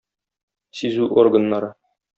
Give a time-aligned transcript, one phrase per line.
[0.81, 1.75] Сизү органнары.